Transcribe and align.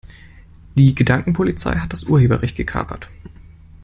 Die 0.79 0.95
Gedankenpolizei 0.95 1.73
hat 1.75 1.93
das 1.93 2.05
Urheberrecht 2.05 2.55
gekapert. 2.57 3.07